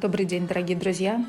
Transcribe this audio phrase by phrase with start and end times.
[0.00, 1.26] Добрый день, дорогие друзья!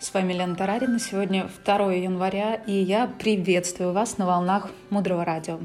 [0.00, 0.98] С вами Лена Тарарина.
[0.98, 5.60] Сегодня 2 января, и я приветствую вас на волнах Мудрого радио.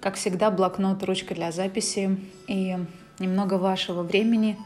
[0.00, 2.76] Как всегда, блокнот, ручка для записи и
[3.20, 4.58] немного вашего времени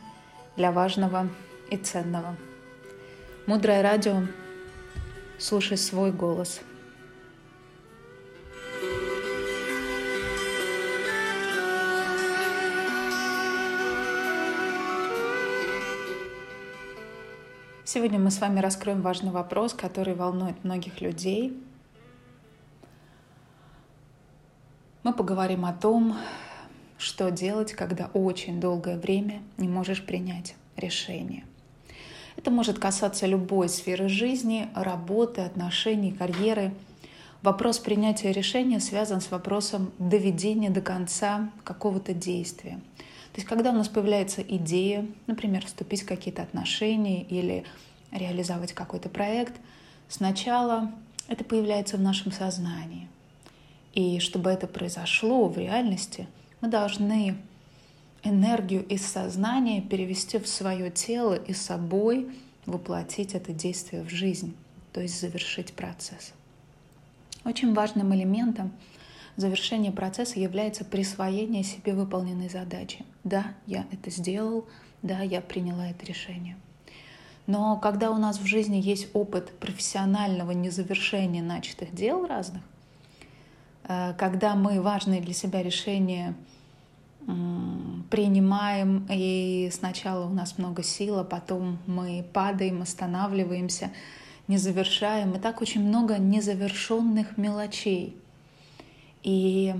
[0.56, 1.28] для важного
[1.70, 2.34] и ценного.
[3.44, 4.22] Мудрое радио.
[5.38, 6.62] Слушай свой голос–
[17.92, 21.60] Сегодня мы с вами раскроем важный вопрос, который волнует многих людей.
[25.02, 26.16] Мы поговорим о том,
[26.98, 31.42] что делать, когда очень долгое время не можешь принять решение.
[32.36, 36.72] Это может касаться любой сферы жизни, работы, отношений, карьеры.
[37.42, 42.78] Вопрос принятия решения связан с вопросом доведения до конца какого-то действия.
[43.32, 47.64] То есть когда у нас появляется идея, например, вступить в какие-то отношения или
[48.10, 49.54] реализовать какой-то проект,
[50.08, 50.90] сначала
[51.28, 53.08] это появляется в нашем сознании.
[53.94, 56.26] И чтобы это произошло в реальности,
[56.60, 57.36] мы должны
[58.22, 62.30] энергию из сознания перевести в свое тело и собой
[62.66, 64.54] воплотить это действие в жизнь,
[64.92, 66.32] то есть завершить процесс.
[67.44, 68.72] Очень важным элементом
[69.40, 73.04] завершения процесса является присвоение себе выполненной задачи.
[73.24, 74.66] Да, я это сделал,
[75.02, 76.56] да, я приняла это решение.
[77.46, 82.62] Но когда у нас в жизни есть опыт профессионального незавершения начатых дел разных,
[83.88, 86.34] э, когда мы важные для себя решения
[88.10, 93.90] принимаем, и сначала у нас много сил, а потом мы падаем, останавливаемся,
[94.48, 95.34] не завершаем.
[95.34, 98.16] И так очень много незавершенных мелочей.
[99.22, 99.74] И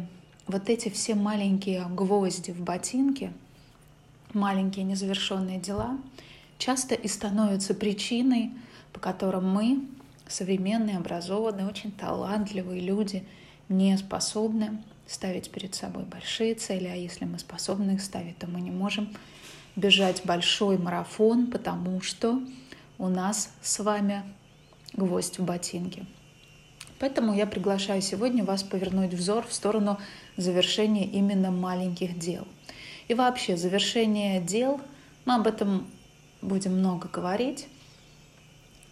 [0.46, 3.32] вот эти все маленькие гвозди в ботинке,
[4.32, 5.98] маленькие незавершенные дела—
[6.60, 8.52] часто и становятся причиной,
[8.92, 9.88] по которым мы,
[10.28, 13.26] современные, образованные, очень талантливые люди,
[13.68, 18.60] не способны ставить перед собой большие цели, а если мы способны их ставить, то мы
[18.60, 19.08] не можем
[19.74, 22.40] бежать большой марафон, потому что
[22.98, 24.22] у нас с вами
[24.92, 26.06] гвоздь в ботинке.
[27.00, 29.98] Поэтому я приглашаю сегодня вас повернуть взор в сторону
[30.36, 32.46] завершения именно маленьких дел.
[33.08, 34.80] И вообще завершение дел,
[35.24, 35.90] мы об этом
[36.42, 37.68] будем много говорить.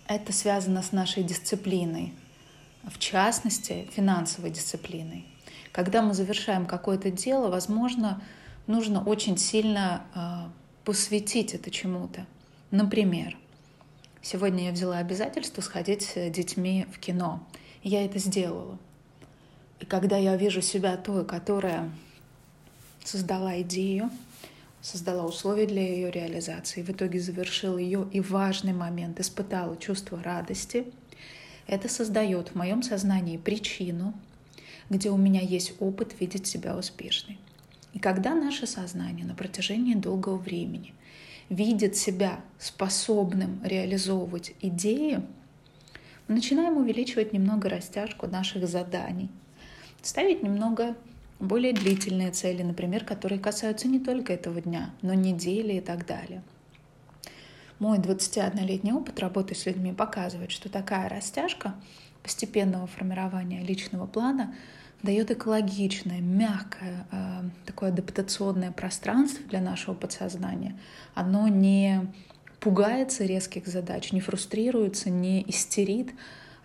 [0.07, 2.15] Это связано с нашей дисциплиной,
[2.83, 5.27] в частности, финансовой дисциплиной.
[5.71, 8.23] Когда мы завершаем какое-то дело, возможно,
[8.67, 10.49] нужно очень сильно э,
[10.85, 12.25] посвятить это чему-то.
[12.71, 13.37] Например,
[14.23, 17.47] сегодня я взяла обязательство сходить с детьми в кино.
[17.83, 18.79] Я это сделала.
[19.81, 21.91] И когда я вижу себя той, которая
[23.05, 24.11] создала идею,
[24.81, 30.87] создала условия для ее реализации, в итоге завершил ее и важный момент, испытала чувство радости,
[31.67, 34.15] это создает в моем сознании причину,
[34.91, 37.39] где у меня есть опыт видеть себя успешной.
[37.93, 40.95] И когда наше сознание на протяжении долгого времени
[41.51, 45.23] видит себя способным реализовывать идеи,
[46.29, 49.31] начинаем увеличивать немного растяжку наших заданий,
[50.03, 50.95] ставить немного
[51.41, 56.43] более длительные цели, например, которые касаются не только этого дня, но недели и так далее.
[57.79, 61.75] Мой 21-летний опыт работы с людьми показывает, что такая растяжка
[62.25, 64.55] постепенного формирования личного плана
[65.03, 70.77] дает экологичное, мягкое, э, такое адаптационное пространство для нашего подсознания.
[71.15, 72.13] Оно не
[72.61, 76.13] пугается резких задач, не фрустрируется, не истерит,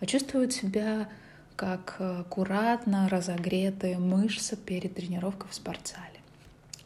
[0.00, 1.08] а чувствует себя
[1.56, 6.20] как аккуратно разогретые мышцы перед тренировкой в спортзале.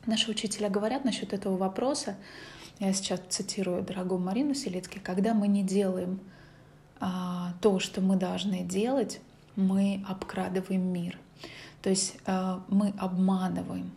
[0.07, 2.17] Наши учителя говорят насчет этого вопроса,
[2.79, 6.21] я сейчас цитирую дорогую Марину Селицки, когда мы не делаем
[7.01, 9.21] а, то, что мы должны делать,
[9.57, 11.19] мы обкрадываем мир.
[11.83, 13.91] То есть а, мы обманываем.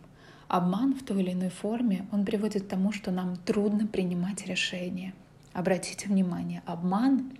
[0.52, 5.14] Обман в той или иной форме, он приводит к тому, что нам трудно принимать решения.
[5.52, 7.32] Обратите внимание, обман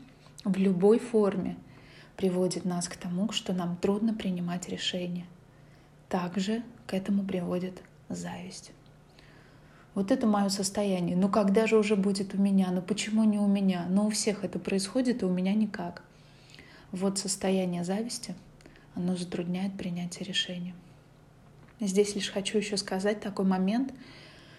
[0.45, 1.57] в любой форме—
[2.17, 5.27] приводит нас к тому, что нам трудно принимать решения.
[6.09, 8.73] Также к этому приводит зависть.
[9.95, 11.17] Вот это мое состояние.
[11.17, 12.71] Ну когда же уже будет у меня?
[12.71, 13.87] Ну почему не у меня?
[13.89, 16.03] Ну у всех это происходит, и у меня никак.
[16.93, 18.35] Вот состояние зависти,
[18.95, 20.75] оно затрудняет принятие решения.
[21.83, 23.93] Здесь лишь хочу еще сказать такой момент,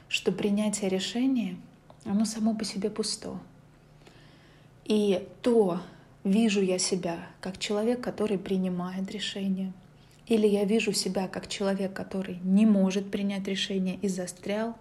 [0.09, 1.57] что принятие решения,
[2.05, 3.39] оно само по себе пусто.
[4.85, 5.79] И то,
[6.23, 9.73] Вижу я себя как человек, который принимает решение.
[10.25, 14.75] Или я вижу себя как человек, который не может принять решение и застрял.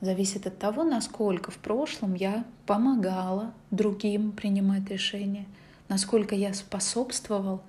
[0.00, 5.46] зависит от того, насколько в прошлом я помогала другим принимать решения,
[5.88, 7.62] насколько я способствовал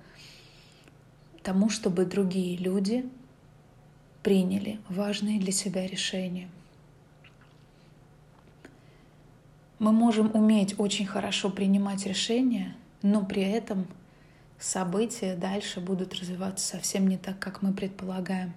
[1.42, 3.06] тому, чтобы другие люди
[4.26, 6.48] приняли важные для себя решения.
[9.78, 13.86] Мы можем уметь очень хорошо принимать решения, но при этом
[14.58, 18.52] события дальше будут развиваться совсем не так, как мы предполагаем.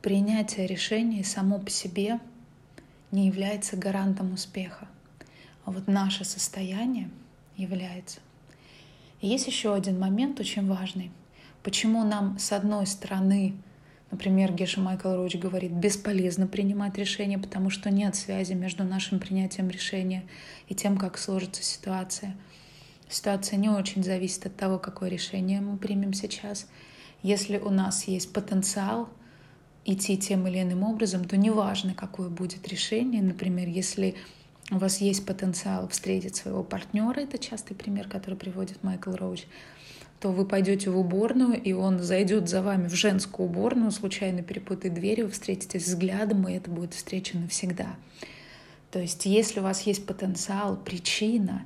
[0.00, 2.20] Принятие решений само по себе
[3.10, 4.86] не является гарантом успеха,
[5.64, 7.10] а вот наше состояние
[7.56, 8.20] является.
[9.22, 11.10] И есть еще один момент очень важный.
[11.64, 13.56] Почему нам, с одной стороны,
[14.12, 19.70] Например, Геша Майкл Роуч говорит, бесполезно принимать решения, потому что нет связи между нашим принятием
[19.70, 20.22] решения
[20.68, 22.36] и тем, как сложится ситуация.
[23.08, 26.68] Ситуация не очень зависит от того, какое решение мы примем сейчас.
[27.22, 29.08] Если у нас есть потенциал
[29.86, 33.22] идти тем или иным образом, то неважно, какое будет решение.
[33.22, 34.14] Например, если
[34.70, 39.44] у вас есть потенциал встретить своего партнера, это частый пример, который приводит Майкл Роуч,
[40.22, 44.94] то вы пойдете в уборную, и он зайдет за вами в женскую уборную, случайно перепутает
[44.94, 47.96] дверь, вы встретитесь взглядом, и это будет встреча навсегда.
[48.92, 51.64] То есть если у вас есть потенциал, причина,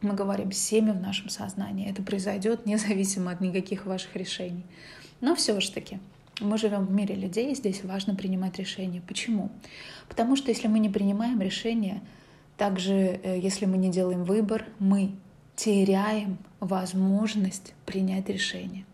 [0.00, 4.64] мы говорим семя в нашем сознании, это произойдет независимо от никаких ваших решений.
[5.20, 5.98] Но все же таки,
[6.40, 9.02] мы живем в мире людей, и здесь важно принимать решения.
[9.08, 9.50] Почему?
[10.08, 12.00] Потому что если мы не принимаем решения,
[12.58, 15.16] также э, если мы не делаем выбор, мы
[15.56, 18.84] теряем возможность принять решение.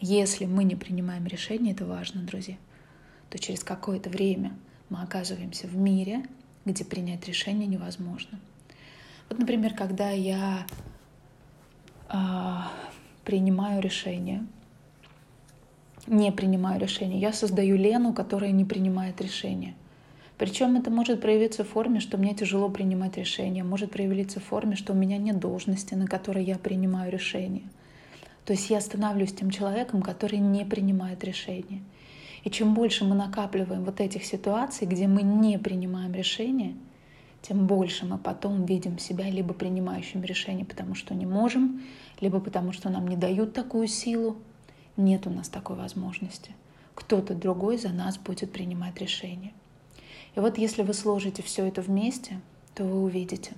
[0.00, 2.56] Если мы не принимаем решение, это важно, друзья,
[3.30, 4.52] то через какое-то время
[4.88, 6.24] мы оказываемся в мире,
[6.64, 8.40] где принять решение невозможно.
[9.28, 10.66] Вот, например, когда я
[12.08, 12.16] э,
[13.24, 14.44] принимаю решение,
[16.06, 19.74] не принимаю решение, я создаю Лену, которая не принимает решение.
[20.40, 24.74] Причем это может проявиться в форме, что мне тяжело принимать решения, может проявиться в форме,
[24.74, 27.64] что у меня нет должности, на которой я принимаю решения.
[28.46, 31.82] То есть я становлюсь тем человеком, который не принимает решения.
[32.42, 36.74] И чем больше мы накапливаем вот этих ситуаций, где мы не принимаем решения,
[37.42, 41.82] тем больше мы потом видим себя либо принимающим решения, потому что не можем,
[42.18, 44.38] либо потому что нам не дают такую силу.
[44.96, 46.52] Нет у нас такой возможности.
[46.94, 49.52] Кто-то другой за нас будет принимать решения.
[50.34, 52.40] И вот если вы сложите все это вместе,
[52.74, 53.52] то вы увидите,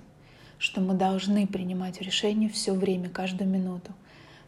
[0.57, 3.91] что мы должны принимать решения все время, каждую минуту.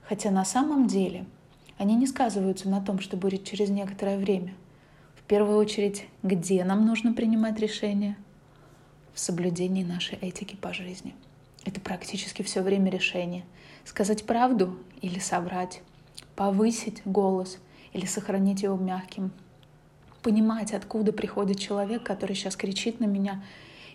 [0.04, 1.26] Хотя на самом деле
[1.78, 4.54] они не сказываются на том, что будет через некоторое время.
[5.16, 8.18] В первую очередь, где нам нужно принимать решения?
[9.14, 11.16] В соблюдении нашей этики по жизни.
[11.64, 13.44] Это практически все время решение.
[13.86, 15.82] Сказать правду или соврать,
[16.36, 17.60] повысить голос
[17.94, 19.32] или сохранить его мягким–
[20.26, 23.44] понимать, откуда приходит человек, который сейчас кричит на меня,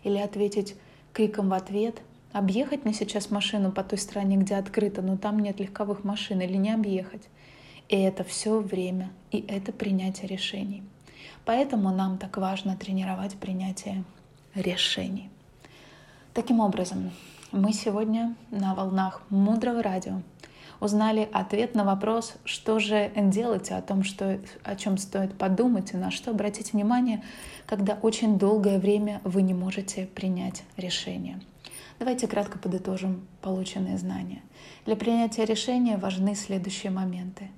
[0.05, 0.77] или ответить
[1.13, 5.59] криком в ответ, объехать мне сейчас машину по той стороне, где открыто, но там нет
[5.59, 7.23] легковых машин, или не объехать.
[7.89, 10.85] И это все время, и это принятие решений.
[11.45, 14.05] Поэтому нам так важно тренировать принятие
[14.55, 15.31] решений.
[16.33, 17.11] Таким образом,
[17.51, 20.23] мы сегодня на волнах мудрого радио
[20.81, 25.97] узнали ответ на вопрос, что же делать, о том, что, о чем стоит подумать и
[25.97, 27.23] на что обратить внимание,
[27.67, 31.41] когда очень долгое время вы не можете принять решение.
[31.99, 34.43] Давайте кратко подытожим полученные знания.
[34.87, 37.49] Для принятия решения важны следующие моменты.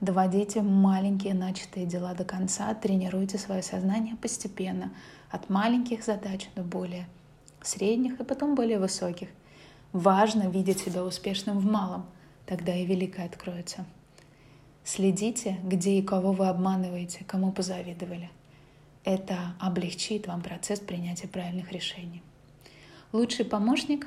[0.00, 4.90] Доводите маленькие начатые дела до конца, тренируйте свое сознание постепенно,
[5.30, 7.06] от маленьких задач до более
[7.62, 9.28] средних и потом более высоких.
[9.92, 12.06] Важно видеть себя успешным в малом–
[12.52, 13.86] тогда и великое откроется.
[14.84, 18.28] Следите, где и кого вы обманываете, кому позавидовали.
[19.04, 22.22] Это облегчит вам процесс принятия правильных решений.
[23.10, 24.06] Лучший помощник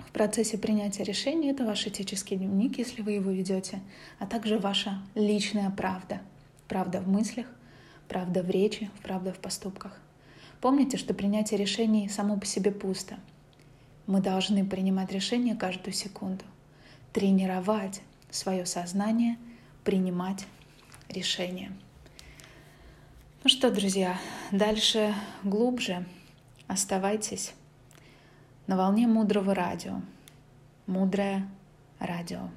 [0.00, 3.80] в процессе принятия решений— это ваш этический дневник, если вы его ведете,
[4.18, 6.20] а также ваша личная правда.
[6.68, 7.46] Правда в мыслях,
[8.06, 9.98] правда в речи, правда в поступках.
[10.60, 13.16] Помните, что принятие решений само по себе пусто.
[14.06, 16.44] Мы должны принимать решения каждую секунду
[17.12, 18.00] тренировать
[18.30, 19.36] свое сознание,
[19.84, 20.46] принимать
[21.08, 21.72] решения.
[23.44, 24.18] Ну что, друзья,
[24.50, 26.04] дальше глубже
[26.68, 27.54] оставайтесь
[28.66, 30.00] на волне мудрого радио.
[30.86, 31.48] Мудрое
[31.98, 32.48] радио.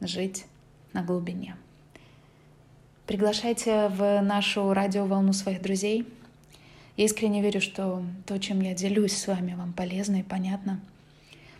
[0.00, 0.44] Жить
[0.92, 1.56] на глубине.
[3.06, 6.06] Приглашайте в нашу радиоволну своих друзей.
[6.96, 10.80] Я искренне верю, что то, чем я делюсь с вами, вам полезно и понятно.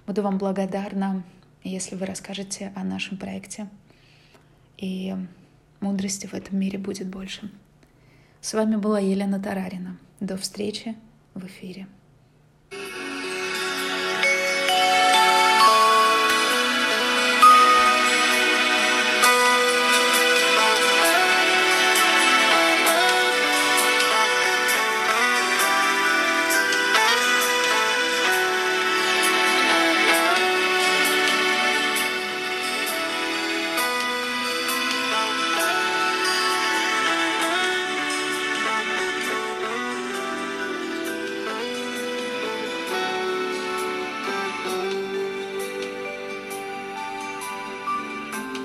[0.06, 1.22] Буду вам благодарна
[1.68, 3.68] если вы расскажете о нашем проекте.
[4.78, 5.14] И
[5.80, 7.50] мудрости в этом мире будет больше.
[8.40, 9.98] С вами была Елена Тарарина.
[10.20, 10.96] До встречи
[11.34, 11.86] в эфире.